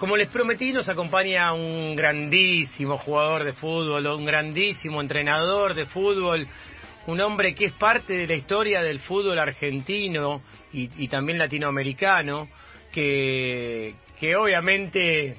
[0.00, 6.48] Como les prometí, nos acompaña un grandísimo jugador de fútbol, un grandísimo entrenador de fútbol,
[7.06, 10.40] un hombre que es parte de la historia del fútbol argentino
[10.72, 12.48] y, también latinoamericano,
[12.90, 15.36] que, que obviamente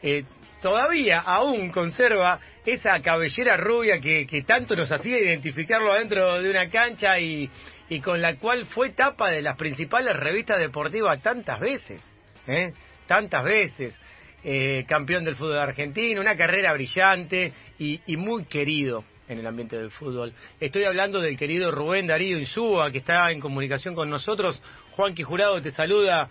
[0.00, 0.22] eh,
[0.62, 7.18] todavía aún conserva esa cabellera rubia que, tanto nos hacía identificarlo adentro de una cancha
[7.18, 7.50] y,
[7.88, 12.14] y con la cual fue tapa de las principales revistas deportivas tantas veces.
[12.46, 12.72] ¿eh?
[13.08, 14.00] Tantas veces,
[14.44, 19.90] eh, campeón del fútbol argentino, una carrera brillante y, muy querido en el ambiente del
[19.90, 20.32] fútbol.
[20.60, 24.62] Estoy hablando del querido Rubén Darío Insúa, que está en comunicación con nosotros.
[24.92, 26.28] Juan Jurado te saluda,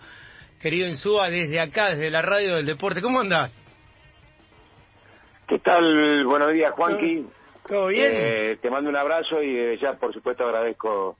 [0.60, 3.02] querido Insúa, desde acá, desde la radio del deporte.
[3.02, 3.52] ¿Cómo andás?
[5.46, 6.24] ¿Qué tal?
[6.24, 7.26] Buenos días, Juanqui.
[7.66, 8.10] ¿Todo bien?
[8.14, 11.18] Eh, te mando un abrazo y eh, ya, por supuesto, agradezco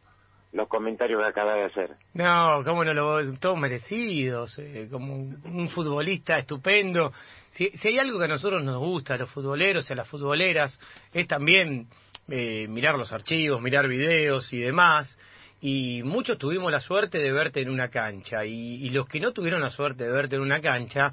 [0.53, 1.91] los comentarios que acaba de hacer.
[2.15, 7.13] No, cómo no lo todos merecidos, eh, como un, futbolista estupendo.
[7.51, 10.09] Si, si, hay algo que a nosotros nos gusta, a los futboleros y a las
[10.09, 10.79] futboleras,
[11.13, 11.89] es también
[12.29, 15.19] eh, mirar los archivos, mirar videos y demás.
[15.61, 18.45] Y muchos tuvimos la suerte de verte en una cancha.
[18.45, 21.13] Y los que no tuvieron la suerte de verte en una cancha,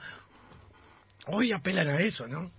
[1.27, 2.51] hoy apelan a eso, ¿no?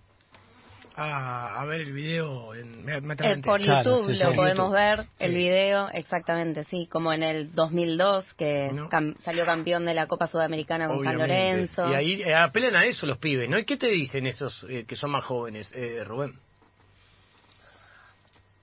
[0.98, 6.88] A, ver el video en, eh, por YouTube lo podemos ver el video exactamente sí
[6.90, 8.70] como en el 2002 que
[9.18, 11.90] salió campeón de la Copa Sudamericana con San Lorenzo.
[11.90, 14.84] Y ahí eh, apelan a eso los pibes no y qué te dicen esos eh,
[14.88, 15.74] que son más jóvenes
[16.06, 16.32] Rubén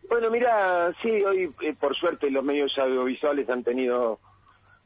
[0.09, 4.20] bueno mira sí hoy por suerte los medios audiovisuales han tenido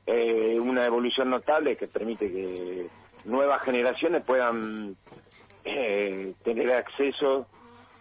[0.05, 2.87] una evolución notable que permite que
[3.25, 4.95] nuevas generaciones puedan
[5.67, 7.47] eh, tener acceso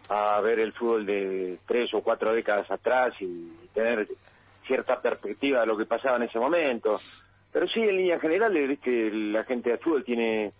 [0.08, 4.06] a ver el fútbol de tres o cuatro décadas atrás y tener
[4.66, 7.00] cierta perspectiva de lo que pasaba en ese momento.
[7.52, 10.52] Pero sí, en línea general, que la gente de fútbol tiene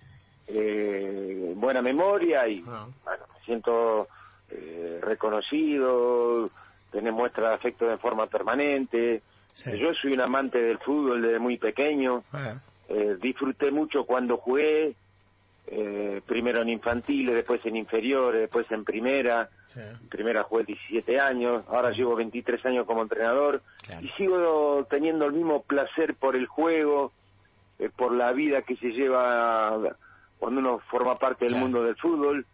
[0.48, 2.86] eh, buena memoria y ah.
[3.04, 4.08] bueno, me siento
[4.50, 6.48] eh, reconocido,
[6.90, 9.22] tiene muestra de afecto de forma permanente.
[9.78, 12.24] Yo soy un amante del fútbol desde muy pequeño.
[12.32, 12.60] Ah.
[12.88, 14.94] Eh, disfruté mucho cuando jugué,
[15.68, 19.48] eh, primero en infantiles, después en inferiores, después en primera.
[19.74, 23.60] En primera jugué 17 años, ahora llevo 23 años como entrenador
[24.00, 27.12] y sigo teniendo el mismo placer por el juego,
[27.78, 29.76] eh, por la vida que se lleva
[30.38, 32.46] cuando uno forma parte del mundo del fútbol.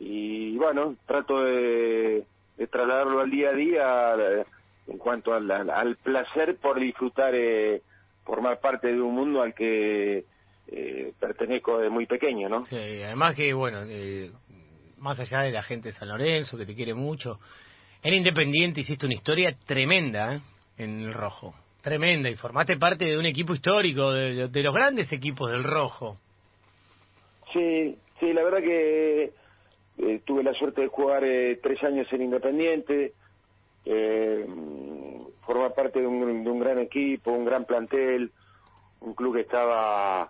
[0.00, 2.26] Y bueno, trato de,
[2.70, 4.44] trasladarlo al día a día eh,
[4.88, 7.82] en cuanto al, al, placer por disfrutar, eh,
[8.24, 10.24] formar parte de un mundo al que
[10.68, 12.64] eh, pertenezco de muy pequeño, ¿no?
[12.66, 14.30] Sí, además que, bueno, eh,
[14.98, 17.38] más allá de la gente de San Lorenzo, que te quiere mucho,
[18.02, 20.40] en Independiente hiciste una historia tremenda ¿eh?
[20.78, 25.50] en el Rojo, tremenda, y formaste parte de un equipo histórico, de, los grandes equipos
[25.50, 26.18] del Rojo.
[27.52, 29.32] Sí, sí, la verdad que
[29.98, 31.22] eh, tuve la suerte de jugar
[31.62, 33.12] tres años en Independiente,
[35.42, 38.32] formar parte de un, de un gran equipo, un gran plantel,
[39.00, 40.28] un club que estaba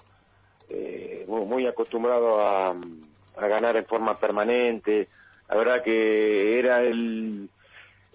[1.27, 5.09] muy acostumbrado a, a, ganar en forma permanente.
[5.49, 7.49] La verdad que era el,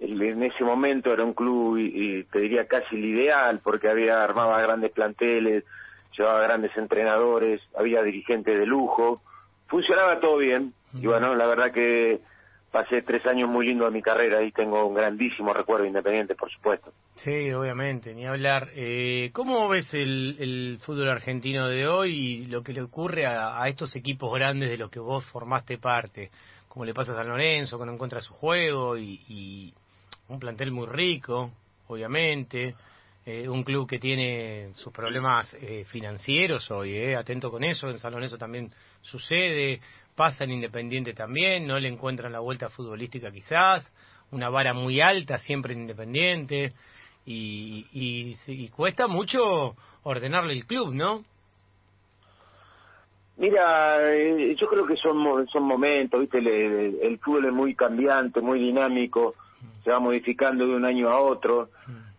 [0.02, 4.62] en ese momento era un club y, te diría casi el ideal porque había armaba
[4.62, 5.64] grandes planteles,
[6.18, 9.22] llevaba grandes entrenadores, había dirigentes de lujo,
[9.68, 10.74] funcionaba todo bien.
[10.94, 12.20] Y bueno, la verdad que
[12.72, 16.50] pasé tres años muy lindos de mi carrera y tengo un grandísimo recuerdo independiente, por
[16.50, 16.94] supuesto.
[17.16, 18.70] Sí, obviamente, ni hablar.
[18.74, 23.96] Eh, ¿Cómo ves el, fútbol argentino de hoy y lo que le ocurre a, estos
[23.96, 26.32] equipos grandes de los que vos formaste parte?
[26.70, 29.74] Como le pasa a San Lorenzo, que no encuentra su juego y,
[30.30, 31.52] un plantel muy rico,
[31.88, 32.76] obviamente.
[33.24, 38.00] Eh, un club que tiene sus problemas eh, financieros hoy, eh, atento con eso, en
[38.00, 38.72] San Lorenzo también
[39.02, 39.80] sucede,
[40.16, 43.92] pasa en Independiente también, no le encuentran la vuelta futbolística quizás,
[44.32, 46.74] una vara muy alta siempre en Independiente,
[47.26, 47.86] y,
[48.48, 51.24] y, cuesta mucho ordenarle el club, ¿no?
[53.38, 56.40] Mira, eh, yo creo que son, son momentos, ¿viste?
[56.40, 59.36] El, fútbol es muy cambiante, muy dinámico,
[59.84, 61.70] se va modificando de un año a otro.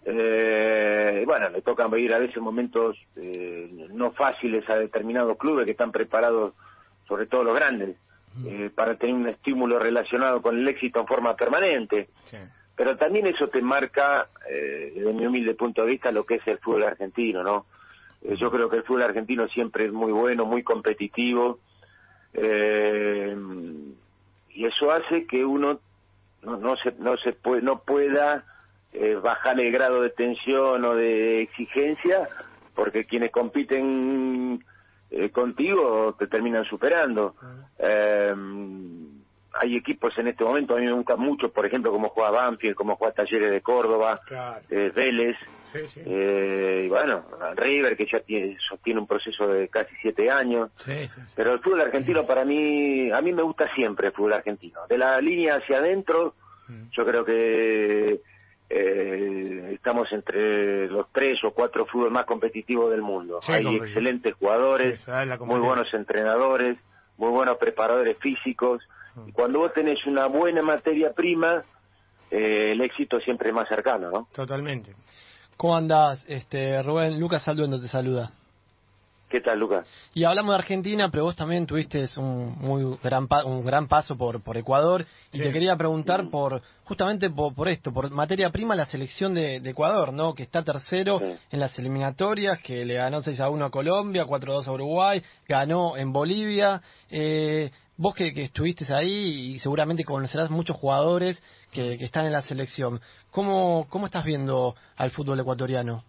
[0.05, 5.73] Eh, bueno, le tocan vivir a veces momentos eh, no fáciles a determinados clubes que
[5.73, 6.55] están preparados
[7.07, 7.97] sobre todo los grandes,
[8.47, 12.09] eh, para tener un estímulo relacionado con el éxito en forma permanente.
[12.75, 16.47] Pero también eso te marca, eh, desde mi humilde punto de vista, lo que es
[16.47, 17.67] el fútbol argentino, ¿no?
[18.23, 21.59] Eh, yo creo que el fútbol argentino siempre es muy bueno, muy competitivo,
[22.35, 22.41] y
[24.65, 25.81] eso hace que uno
[26.43, 28.47] no, no se no se puede, no pueda
[29.23, 32.27] bajar el grado de tensión o de exigencia,
[32.75, 34.65] porque quienes compiten
[35.13, 37.35] eh, contigo te terminan superando.
[37.79, 38.35] Eh,
[39.55, 42.75] hay equipos en este momento, a mí me gustan mucho, por ejemplo, como juega Banfield,
[42.75, 44.19] como juega Talleres de Córdoba,
[44.71, 45.37] eh, Vélez,
[46.05, 47.25] Eh, y bueno,
[47.57, 50.71] River, que ya tiene, sostiene un proceso de casi siete años.
[51.35, 54.81] Pero el fútbol argentino para mí, a mí me gusta siempre el fútbol argentino.
[54.89, 56.35] De la línea hacia adentro,
[56.69, 56.91] mm.
[56.91, 58.21] yo creo que
[58.75, 63.41] eh, estamos entre los tres o cuatro fútbol más competitivos del mundo.
[63.47, 65.07] Hay excelentes jugadores,
[65.41, 66.79] muy buenos entrenadores,
[67.19, 68.83] muy buenos preparadores físicos.
[69.15, 69.29] Mm.
[69.29, 71.63] Y cuando vos tenés una buena materia prima,
[72.31, 74.29] eh, el éxito siempre es más cercano, ¿no?
[74.33, 74.95] Totalmente.
[75.59, 77.21] ¿Cómo andás, este, Rubén?
[77.21, 78.33] Lucas Salduendo te saluda.
[79.33, 79.89] ¿Qué tal, Lucas?
[80.13, 84.43] Y hablamos de Argentina, pero vos también tuviste un muy gran un gran paso por
[84.43, 89.33] por Ecuador y te quería preguntar por justamente por, esto, por materia prima la selección
[89.33, 90.35] de, Ecuador, ¿no?
[90.35, 91.19] Que está tercero
[91.51, 94.73] en las eliminatorias, que le ganó 6 a 1 a Colombia, 4 a 2 a
[94.73, 96.83] Uruguay, ganó en Bolivia.
[97.09, 101.43] Eh, vos que, estuviste ahí y seguramente conocerás muchos jugadores
[101.73, 103.01] que, que están en la selección.
[103.31, 106.05] ¿Cómo, ¿Cómo estás viendo al fútbol ecuatoriano?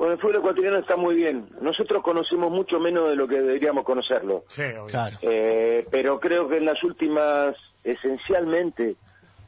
[0.00, 1.46] Bueno, el fútbol ecuatoriano está muy bien.
[1.60, 4.44] Nosotros conocemos mucho menos de lo que deberíamos conocerlo.
[4.48, 5.18] Sí, claro.
[5.20, 7.54] Eh, pero creo que en las últimas,
[7.84, 8.96] esencialmente,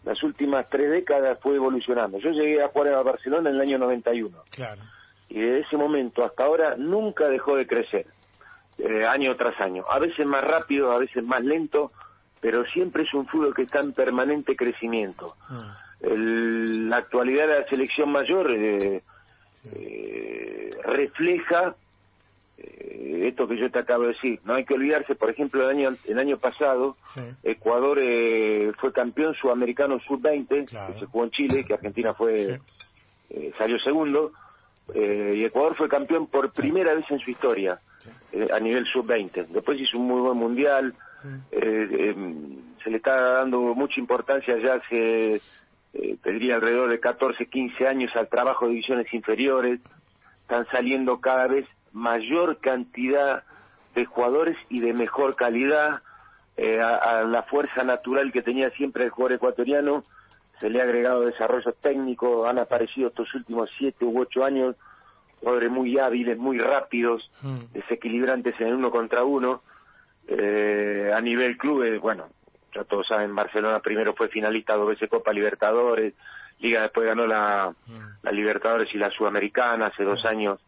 [0.04, 2.18] las últimas tres décadas fue evolucionando.
[2.18, 4.42] Yo llegué a jugar a Barcelona en el año 91.
[4.50, 4.82] Claro.
[5.30, 8.04] Y desde ese momento hasta ahora nunca dejó de crecer,
[8.76, 9.86] eh, año tras año.
[9.88, 11.92] A veces más rápido, a veces más lento,
[12.42, 15.34] pero siempre es un fútbol que está en permanente crecimiento.
[15.48, 15.78] Ah.
[16.02, 18.50] la actualidad de la selección mayor...
[18.50, 19.02] Eh,
[19.70, 21.76] eh, refleja
[22.58, 24.40] eh, esto que yo te acabo de decir.
[24.44, 26.96] No hay que olvidarse, por ejemplo, el año, el año pasado,
[27.42, 32.60] Ecuador eh, fue campeón sudamericano sub-20, que se jugó en Chile, que Argentina fue
[33.56, 34.32] salió segundo,
[34.94, 37.80] y Ecuador fue campeón por primera vez en su historia
[38.52, 39.46] a nivel sub-20.
[39.46, 40.94] Después hizo un muy buen mundial,
[41.50, 45.40] se le está dando mucha importancia ya hace
[45.94, 49.80] eh, tendría alrededor de 14, 15 años al trabajo de divisiones inferiores,
[50.42, 53.44] están saliendo cada vez mayor cantidad
[53.94, 56.02] de jugadores y de mejor calidad.
[56.56, 60.04] Eh, a, la fuerza natural que tenía siempre el jugador ecuatoriano,
[60.60, 64.76] se le ha agregado desarrollo técnico, han aparecido estos últimos siete u ocho años
[65.40, 67.72] jugadores muy hábiles, muy rápidos, mm.
[67.72, 69.62] desequilibrantes en el uno contra uno,
[70.28, 72.28] eh, a nivel club, bueno,
[72.74, 76.14] ya todos saben, Barcelona primero fue finalista dos veces Copa Libertadores,
[76.58, 78.00] Liga después ganó la, mm.
[78.22, 80.60] la Libertadores y la Sudamericana hace dos años,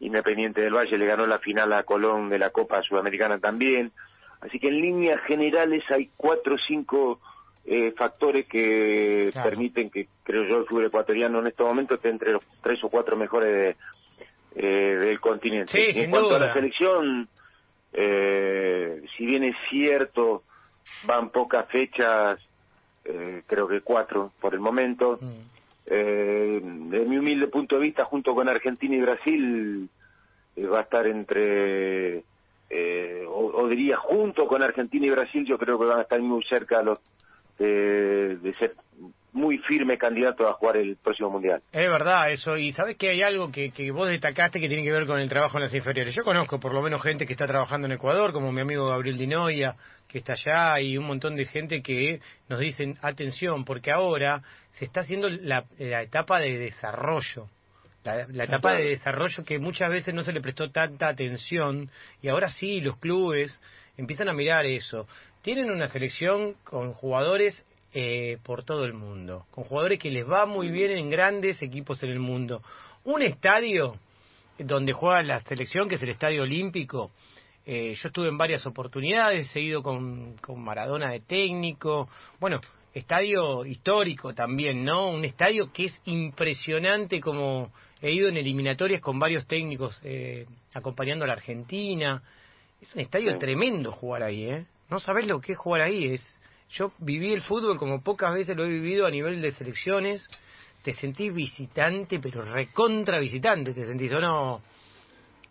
[0.00, 3.92] Independiente del Valle le ganó la final a Colón de la Copa Sudamericana también,
[4.40, 7.20] así que en líneas generales hay cuatro o cinco
[7.66, 12.32] eh, factores que permiten que, creo yo, el fútbol ecuatoriano en este momento esté entre
[12.32, 13.76] los tres o cuatro mejores
[14.54, 16.02] eh, del continente.
[16.02, 17.28] en cuanto a la selección,
[17.92, 20.42] eh, si bien es cierto,
[21.06, 22.40] van pocas fechas,
[23.04, 25.18] eh, creo que cuatro por el momento.
[25.20, 25.54] Mm.
[25.86, 29.88] Eh, de mi humilde punto de vista, junto con Argentina y Brasil,
[30.56, 32.24] eh, va a estar entre,
[33.28, 36.82] o, diría junto con Argentina y Brasil, yo creo que van a estar muy cerca
[36.82, 36.98] los,
[37.58, 38.74] de ser
[39.34, 41.60] muy firme candidato a jugar el próximo mundial.
[41.72, 44.92] Es verdad eso, y sabes que hay algo que, que vos destacaste que tiene que
[44.92, 46.14] ver con el trabajo en las inferiores.
[46.14, 49.18] Yo conozco por lo menos gente que está trabajando en Ecuador, como mi amigo Gabriel
[49.18, 49.76] Dinoya,
[50.14, 54.44] que está allá, y un montón de gente que nos dicen, atención, porque ahora
[54.74, 57.48] se está haciendo la, etapa de desarrollo.
[58.04, 61.90] La, la, etapa de desarrollo que muchas veces no se le prestó tanta atención
[62.22, 63.60] y ahora sí los clubes
[63.96, 65.08] empiezan a mirar eso.
[65.42, 70.46] Tienen una selección con jugadores eh, por todo el mundo, con jugadores que les va
[70.46, 72.62] muy bien en grandes equipos en el mundo.
[73.02, 73.96] Un estadio
[74.58, 77.10] donde juega la selección, que es el Estadio Olímpico,
[77.66, 82.60] eh, yo estuve en varias oportunidades, he ido con, con Maradona de técnico, bueno,
[82.92, 85.08] estadio histórico también, ¿no?
[85.08, 91.24] Un estadio que es impresionante como he ido en eliminatorias con varios técnicos eh, acompañando
[91.24, 92.22] a la Argentina.
[92.80, 94.66] Es un estadio tremendo jugar ahí, ¿eh?
[94.90, 96.38] No sabés lo que es jugar ahí, es
[96.70, 100.28] yo viví el fútbol como pocas veces lo he vivido a nivel de selecciones.
[100.82, 104.60] Te sentís visitante, pero recontra visitante, ¿te sentís o no,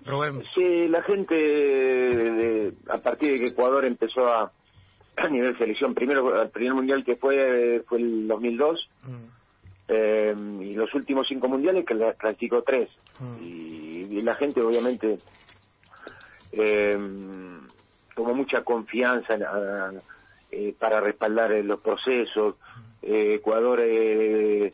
[0.06, 0.44] Rubén?
[0.54, 4.52] Sí, la gente, a partir de que Ecuador empezó a,
[5.18, 9.12] a nivel selección, primero el primer mundial que fue fue el 2002, mm.
[9.90, 12.90] eh, y los últimos cinco mundiales que la clasificó tres.
[13.20, 13.44] Mm.
[13.44, 15.18] Y, la gente, obviamente,
[16.52, 16.98] eh,
[18.16, 19.44] tomó mucha confianza en,
[20.52, 22.56] eh, para respaldar eh, los procesos.
[23.02, 24.74] Eh, Ecuador, eh,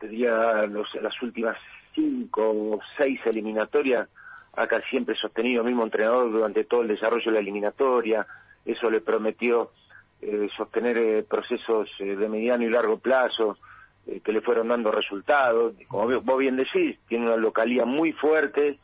[0.00, 1.56] diría, las últimas
[1.94, 4.08] cinco o seis eliminatorias
[4.54, 8.26] acá siempre sostenido el mismo entrenador durante todo el desarrollo de la eliminatoria,
[8.64, 9.70] eso le prometió
[10.20, 13.58] eh, sostener eh, procesos eh, de mediano y largo plazo
[14.24, 15.74] que le fueron dando resultados.
[15.86, 18.78] Como vos bien decís, tiene una localidad muy fuerte.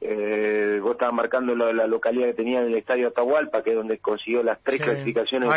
[0.00, 4.42] vos estabas marcando la, localidad que tenía en el estadio Atahualpa, que es donde consiguió
[4.42, 5.50] las tres clasificaciones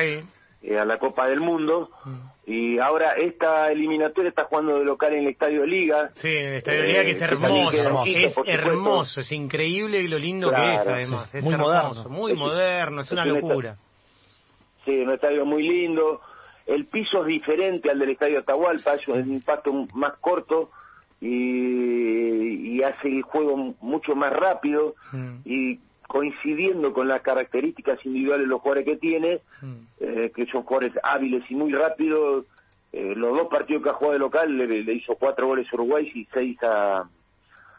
[0.76, 1.90] a la Copa del Mundo.
[2.04, 2.16] Mm.
[2.50, 6.12] Y ahora esta eliminatoria está jugando de local en el Estadio Liga.
[6.14, 10.76] Sí, en el Estadio Liga que es hermoso, es hermoso, es increíble lo lindo que
[10.76, 11.34] es además.
[11.36, 12.10] Es muy moderno.
[12.10, 13.78] Muy moderno, es una locura.
[14.86, 16.22] Sí, un estadio muy lindo.
[16.66, 20.72] El piso es diferente al del estadio Atahualpa, es un impacto más corto
[21.20, 25.38] y, hace el juego mucho más rápido mm.
[25.44, 29.76] y coincidiendo con las características individuales de los jugadores que tiene, mm.
[30.00, 32.46] eh, que son jugadores hábiles y muy rápidos.
[32.94, 36.10] Eh, los dos partidos que ha jugado de local le, hizo cuatro goles a Uruguay
[36.16, 37.08] y seis a,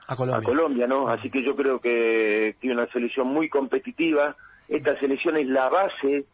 [0.06, 0.86] a Colombia.
[0.86, 1.06] ¿no?
[1.06, 1.08] Mm.
[1.08, 4.36] Así que yo creo que tiene una selección muy competitiva.
[4.68, 6.26] Esta selección es la base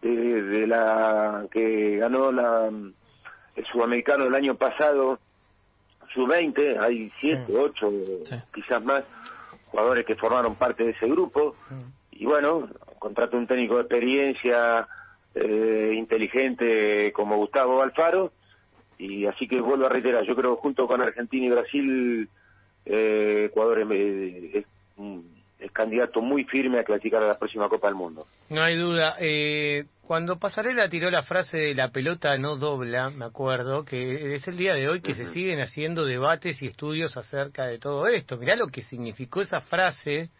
[0.00, 5.18] de, la que ganó la, el sudamericano del año pasado,
[6.12, 7.92] su 20, hay 7, 8,
[8.52, 9.04] quizás más
[9.72, 11.56] jugadores que formaron parte de ese grupo.
[12.10, 14.86] Y bueno, contrato un técnico de experiencia,
[15.34, 18.32] eh, inteligente como Gustavo Alfaro.
[18.98, 22.28] Y así que vuelvo a reiterar, yo creo junto con Argentina y Brasil,
[22.84, 24.66] eh, Ecuador es, es
[25.70, 28.26] candidato muy firme a clasificar a la próxima Copa del Mundo.
[28.50, 29.16] No hay duda.
[29.20, 34.48] Eh, cuando Pasarela tiró la frase de la pelota no dobla, me acuerdo, que es
[34.48, 38.36] el día de hoy que se siguen haciendo debates y estudios acerca de todo esto.
[38.36, 40.30] Mirá lo que significó esa frase.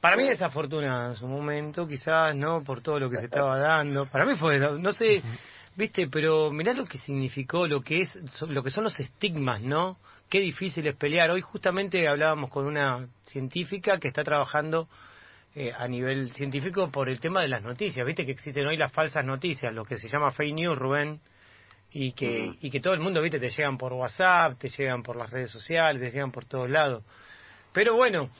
[0.00, 2.62] Para mí desafortunada en su momento, quizás, ¿no?
[2.62, 4.06] Por todo lo que se estaba dando.
[4.06, 5.22] Para mí fue, no sé,
[5.80, 9.98] viste, pero mirá lo que significó, lo que es, lo que son los estigmas, ¿no?
[10.28, 11.30] Qué difícil es pelear.
[11.30, 14.88] Hoy justamente hablábamos con una científica que está trabajando
[15.54, 18.06] eh, a nivel científico por el tema de las noticias.
[18.06, 21.20] Viste que existen hoy las falsas noticias, lo que se llama fake news, Rubén,
[21.92, 25.16] y que, y que todo el mundo, viste, te llegan por WhatsApp, te llegan por
[25.16, 27.02] las redes sociales, te llegan por todos lados.
[27.72, 28.30] Pero bueno,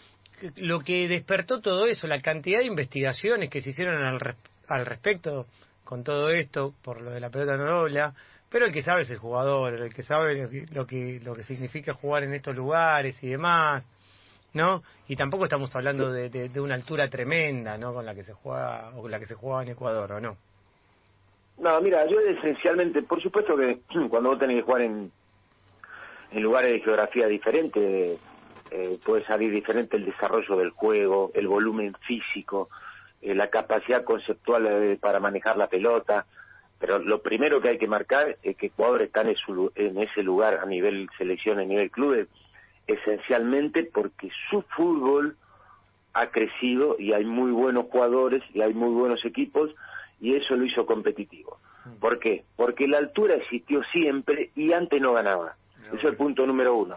[0.56, 4.36] lo que despertó todo eso, la cantidad de investigaciones que se hicieron al,
[4.68, 5.46] al respecto
[5.90, 8.14] con todo esto, por lo de la pelota no dobla,
[8.48, 11.94] pero el que sabe es el jugador, el que sabe lo que, lo que significa
[11.94, 13.84] jugar en estos lugares y demás.
[14.54, 14.82] ¿no?
[15.08, 17.92] Y tampoco estamos hablando de, de, una altura tremenda, ¿no?
[17.92, 20.36] Con la que se juega o con la que se juega en Ecuador, ¿o no?
[21.58, 23.80] No, mira, yo esencialmente, por supuesto que
[24.10, 25.10] cuando vos tenés que jugar en,
[26.30, 28.16] en lugares de geografía diferente,
[28.70, 32.68] eh, puede salir diferente el desarrollo del juego, el volumen físico,
[33.22, 36.26] eh, la capacidad conceptual eh, para manejar la pelota,
[36.78, 39.36] pero lo primero que hay que marcar es que Ecuador está en,
[39.74, 42.28] en ese lugar a nivel selección, a nivel clubes,
[42.86, 45.36] esencialmente porque su fútbol
[46.12, 49.70] ha crecido y hay muy buenos jugadores y hay muy buenos equipos
[50.20, 51.58] y eso lo hizo competitivo.
[51.84, 52.00] Mm.
[52.00, 52.44] ¿Por qué?
[52.56, 55.54] Porque la altura existió siempre y antes no ganaba.
[55.86, 56.96] Ese es el punto número uno.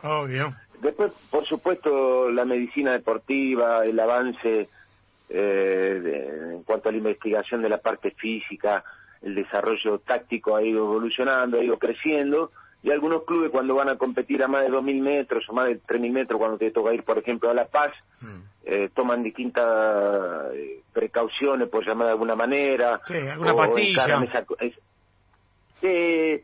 [0.82, 4.70] Después, por supuesto, la medicina deportiva, el avance
[5.34, 8.84] eh, en cuanto a la investigación de la parte física,
[9.22, 12.52] el desarrollo táctico ha ido evolucionando, ha ido creciendo
[12.84, 15.82] y algunos clubes cuando van a competir a más de 2.000 metros o más de
[15.82, 18.40] 3.000 metros, cuando te toca ir, por ejemplo, a La Paz, mm.
[18.66, 23.00] eh, toman distintas eh, precauciones, por llamar de alguna manera.
[23.08, 24.04] Sí, alguna pastilla.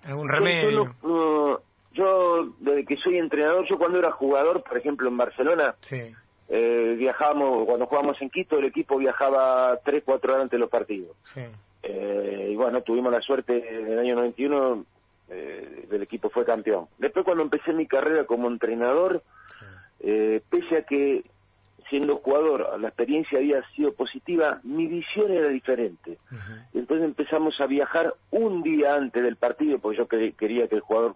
[0.06, 0.96] Algún remedio.
[1.92, 5.76] Yo, desde que soy entrenador, yo cuando era jugador, por ejemplo, en Barcelona,
[6.50, 10.70] eh, viajábamos, cuando jugábamos en Quito, el equipo viajaba 3, 4 horas antes de los
[10.70, 11.16] partidos.
[11.84, 14.86] y bueno, tuvimos la suerte en el año 91
[15.32, 16.88] eh, del equipo fue campeón.
[16.98, 19.22] Después cuando empecé mi carrera como entrenador,
[20.00, 21.24] eh, pese a que
[21.88, 26.18] siendo jugador la experiencia había sido positiva, mi visión era diferente.
[26.74, 31.16] Entonces empezamos a viajar un día antes del partido, porque yo quería que el jugador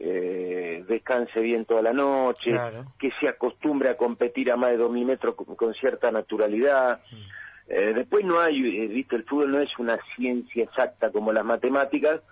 [0.00, 2.58] eh, descanse bien toda la noche,
[2.98, 7.00] que se acostumbre a competir a más de dos mil metros con, cierta naturalidad.
[7.68, 12.22] Eh, después no hay, viste, el fútbol no es una ciencia exacta como las matemáticas,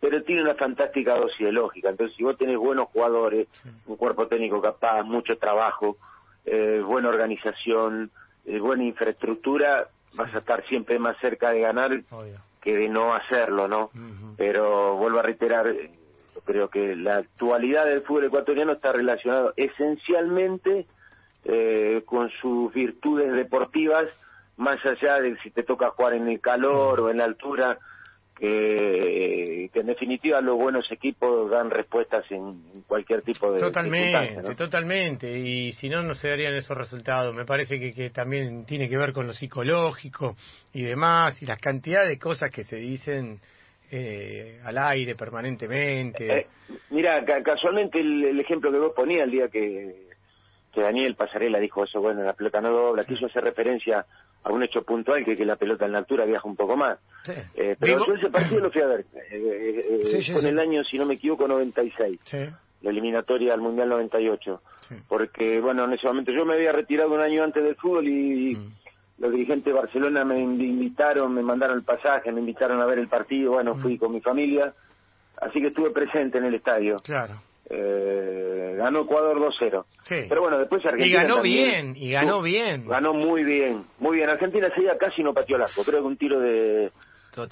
[0.00, 1.90] pero tiene una fantástica dosis de lógica.
[1.90, 3.48] Entonces, si vos tenés buenos jugadores,
[3.86, 5.96] un cuerpo técnico capaz, mucho trabajo,
[6.44, 8.10] eh, buena organización,
[8.46, 12.02] eh, buena infraestructura, vas a estar siempre más cerca de ganar
[12.62, 13.90] que de no hacerlo, ¿no?
[14.36, 15.90] Pero vuelvo a reiterar, eh,
[16.48, 20.86] creo que la actualidad del fútbol ecuatoriano está relacionado esencialmente
[22.06, 24.06] con sus virtudes deportivas,
[24.56, 27.78] más allá de si te toca jugar en el calor o en la altura
[28.38, 35.38] que, en definitiva los buenos equipos dan respuestas en, cualquier tipo de totalmente totalmente.
[35.38, 37.34] Y si no no se darían esos resultados.
[37.34, 40.36] Me parece que, que también tiene que ver con lo psicológico
[40.72, 43.40] y demás y las cantidades de cosas que se dicen
[43.90, 46.46] eh, al aire permanentemente eh,
[46.90, 50.08] mira casualmente el, ejemplo que vos ponías el día que
[50.72, 54.04] que Daniel Pasarela dijo eso bueno la pelota no dobla quiso hacer referencia
[54.44, 56.98] a un hecho puntual que que la pelota en la altura viaja un poco más.
[57.54, 59.00] Eh, pero yo ese partido lo fui a ver.
[59.30, 62.20] Eh, eh, eh con el año, si no me equivoco, 96.
[62.80, 64.62] La eliminatoria al Mundial 98.
[65.08, 68.54] Porque, bueno, en ese momento yo me había retirado un año antes del fútbol y
[68.54, 68.72] mm.
[69.18, 73.08] Los dirigentes de Barcelona me invitaron, me mandaron el pasaje, me invitaron a ver el
[73.08, 73.52] partido.
[73.52, 73.98] Bueno, fui mm.
[73.98, 74.72] con mi familia.
[75.40, 76.96] Así que estuve presente en el estadio.
[77.04, 77.34] Claro.
[77.70, 79.84] Eh, ganó Ecuador 2-0.
[80.28, 81.06] Pero bueno, después Argentina.
[81.06, 82.86] Y ganó bien, y ganó bien.
[82.86, 84.30] Ganó muy bien, muy bien.
[84.30, 85.84] Argentina seguía casi no pateó el arco.
[85.84, 86.92] Creo que un tiro de.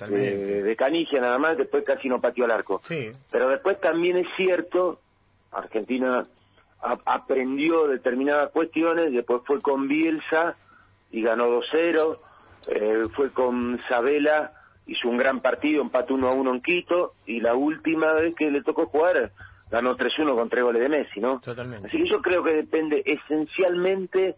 [0.08, 2.80] De, de Canigia nada más, después casi no pateó el arco.
[2.84, 3.10] Sí.
[3.30, 4.98] Pero después también es cierto,
[5.52, 6.24] Argentina
[6.80, 10.56] aprendió determinadas cuestiones, después fue con Bielsa
[11.10, 12.18] y ganó 2-0,
[12.68, 14.52] eh, fue con Sabela,
[14.86, 18.86] hizo un gran partido, empató 1-1 en Quito, y la última vez que le tocó
[18.86, 19.32] jugar
[19.70, 21.40] ganó 3-1 con tres goles de Messi, ¿no?
[21.40, 21.88] Totalmente.
[21.88, 24.36] Así que yo creo que depende esencialmente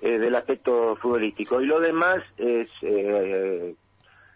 [0.00, 3.74] eh, del aspecto futbolístico y lo demás es, eh,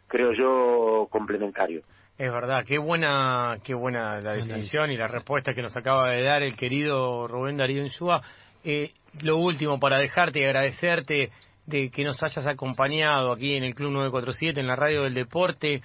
[0.06, 1.82] creo yo, complementario.
[2.16, 6.22] Es verdad, qué buena, qué buena la definición y la respuesta que nos acaba de
[6.22, 8.22] dar el querido Rubén Darío Insúa.
[8.62, 11.30] Eh, lo último, para dejarte y agradecerte
[11.66, 15.82] de que nos hayas acompañado aquí en el Club 947, en la Radio del Deporte.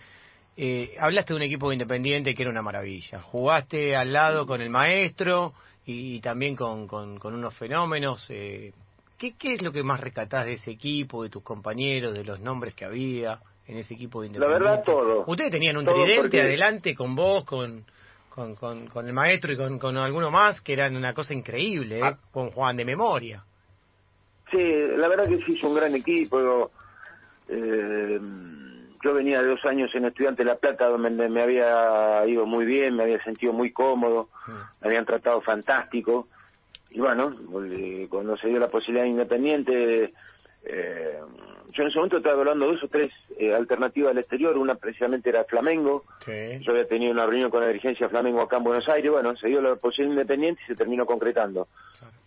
[0.58, 3.22] Eh, hablaste de un equipo independiente que era una maravilla.
[3.22, 5.54] Jugaste al lado con el maestro
[5.86, 8.26] y, también con, con, unos fenómenos.
[8.30, 8.74] Eh,
[9.18, 12.42] ¿qué, ¿Qué es lo que más rescatás de ese equipo, de tus compañeros, de los
[12.42, 14.66] nombres que había en ese equipo de Independiente?
[14.66, 15.24] La verdad, todo.
[15.28, 17.86] Ustedes tenían un tridente adelante con vos, con,
[18.28, 22.04] con, con, el maestro y con, con alguno más, que eran una cosa increíble, ¿eh?
[22.04, 22.18] Ah.
[22.32, 23.44] con Juan de memoria.
[24.52, 26.72] Sí, la verdad que sí, es un gran equipo.
[27.48, 28.20] Eh,
[29.04, 32.66] yo venía de dos años en Estudiante de La Plata, donde me había ido muy
[32.66, 36.28] bien, me había sentido muy cómodo, me habían tratado fantástico.
[36.90, 37.36] Y bueno,
[38.10, 40.14] cuando se dio la posibilidad de Independiente,
[40.64, 41.20] eh,
[41.72, 44.76] yo en ese momento estaba hablando de dos o tres eh, alternativas al exterior, una
[44.76, 46.04] precisamente era Flamengo,
[46.62, 49.48] yo había tenido una reunión con la dirigencia Flamengo acá en Buenos Aires, bueno, se
[49.48, 51.68] dio la posibilidad Independiente y se terminó concretando.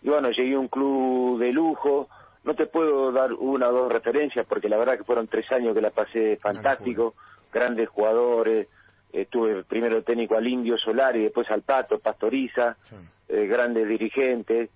[0.01, 2.09] Y bueno, llegué a un club de lujo,
[2.43, 5.73] no te puedo dar una o dos referencias porque la verdad que fueron tres años
[5.73, 7.15] que la pasé fantástico,
[7.51, 8.67] grandes jugadores,
[9.11, 12.75] estuve primero técnico al Indio Solar y después al Pato, Pastoriza,
[13.29, 14.69] eh, grandes dirigentes,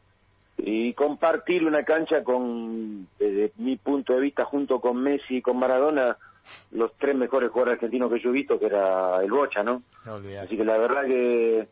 [0.58, 5.58] y compartir una cancha con, desde mi punto de vista, junto con Messi y con
[5.58, 6.18] Maradona,
[6.72, 9.84] los tres mejores jugadores argentinos que yo he visto, que era el Bocha, ¿no?
[10.42, 11.68] Así que la verdad que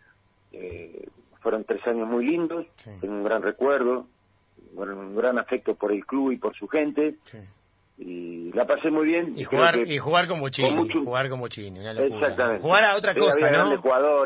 [0.52, 1.08] eh,
[1.46, 2.66] fueron tres años muy lindos,
[3.00, 4.08] tengo un gran recuerdo,
[4.76, 7.18] un gran afecto por el club y por su gente.
[8.00, 9.36] Y la pasé muy bien.
[9.38, 10.48] Y jugar, y jugar como.
[10.50, 11.88] Jugar como chino.
[11.88, 12.64] Exactamente.
[12.64, 13.80] Jugar a otra cosa, ¿no?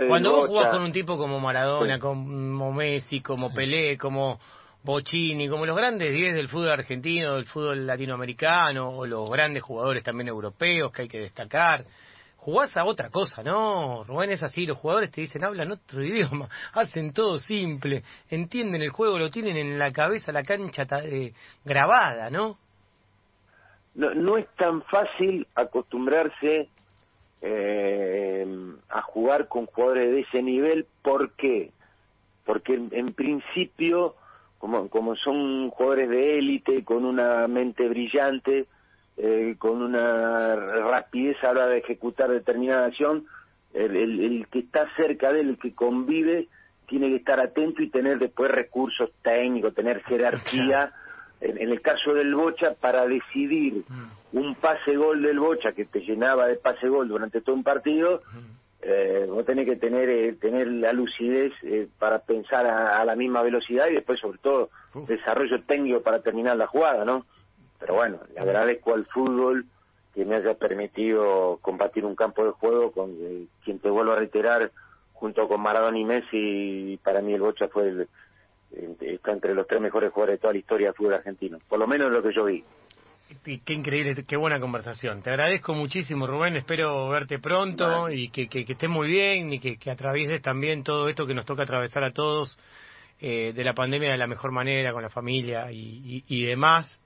[0.07, 4.39] Cuando vos jugás con un tipo como Maradona, como Messi, como Pelé, como
[4.83, 10.05] Bocini, como los grandes 10 del fútbol argentino, del fútbol latinoamericano, o los grandes jugadores
[10.05, 11.83] también europeos que hay que destacar
[12.39, 14.03] jugás a otra cosa, ¿no?
[14.05, 18.89] Rubén es así, los jugadores te dicen, hablan otro idioma, hacen todo simple, entienden el
[18.89, 21.33] juego, lo tienen en la cabeza, la cancha eh,
[21.65, 22.57] grabada, ¿no?
[23.95, 24.13] ¿no?
[24.13, 26.69] No es tan fácil acostumbrarse
[27.41, 28.47] eh,
[28.89, 31.71] a jugar con jugadores de ese nivel, ¿por qué?
[32.45, 34.15] Porque en, principio,
[34.57, 38.65] como, como son jugadores de élite, con una mente brillante,
[39.21, 43.25] eh, con una rapidez a la hora de ejecutar determinada acción,
[43.73, 46.47] el, el, que está cerca de él, el que convive,
[46.87, 50.91] tiene que estar atento y tener después recursos técnicos, tener jerarquía.
[51.41, 54.37] En, el caso del Bocha, para decidir mm.
[54.37, 58.21] un pase-gol del Bocha que te llenaba de pase-gol durante todo un partido,
[58.81, 63.41] eh, vos tenés que tener eh, tener la lucidez eh, para pensar a, la misma
[63.41, 64.69] velocidad y después, sobre todo,
[65.05, 67.25] desarrollo técnico para terminar la jugada, ¿no?
[67.79, 69.65] Pero bueno, le agradezco al fútbol
[70.13, 74.17] que me haya permitido combatir un campo de juego con eh, quien te vuelvo a
[74.17, 74.71] reiterar,
[75.13, 78.07] junto con Maradona y Messi, para mí el Bocha fue el,
[79.01, 81.87] está entre los tres mejores jugadores de toda la historia del fútbol argentino, por lo
[81.87, 82.63] menos lo que yo vi.
[83.43, 85.21] Qué increíble, qué buena conversación.
[85.21, 86.55] Te agradezco muchísimo, Rubén.
[86.55, 91.07] Espero verte pronto y que, que, estés muy bien y que, que atravieses también todo
[91.07, 92.57] esto que nos toca atravesar a todos
[93.21, 96.99] eh, de la pandemia de la mejor manera, con la familia y, y demás.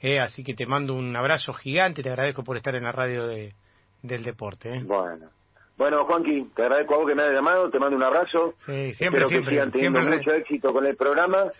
[0.00, 3.26] Eh, así que te mando un abrazo gigante, te agradezco por estar en la radio
[3.26, 3.54] de,
[4.02, 4.76] del deporte.
[4.76, 4.82] ¿eh?
[4.84, 5.28] Bueno.
[5.76, 8.54] Bueno, Juanqui, te agradezco a vos que me hayas llamado, te mando un abrazo.
[8.58, 11.50] Sí, siempre, Espero que sigan teniendo mucho éxito con el programa.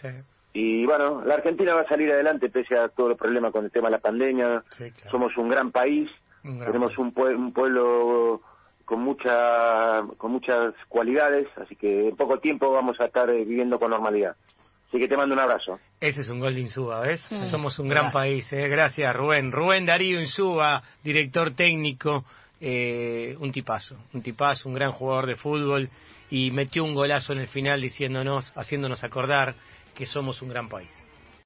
[0.52, 3.70] Y bueno, la Argentina va a salir adelante pese a todos los problemas con el
[3.70, 4.62] tema de la pandemia.
[5.10, 6.10] Somos un gran país,
[6.42, 8.42] tenemos un, un pueblo
[8.84, 13.78] con mucha con muchas cualidades, así que en poco tiempo vamos a estar eh, viviendo
[13.78, 14.34] con normalidad.
[14.90, 15.78] Así que te mando un abrazo.
[16.00, 17.20] Ese es un gol de Insúa, ¿ves?
[17.48, 18.66] Somos un gran país, ¿eh?
[18.66, 19.52] Gracias, Rubén.
[19.52, 22.24] Rubén Darío Insúa, director técnico,
[22.60, 25.88] eh, un tipazo, un tipazo, un gran jugador de fútbol
[26.28, 29.54] y metió un golazo en el final diciéndonos, haciéndonos acordar
[29.94, 30.90] que somos un gran país.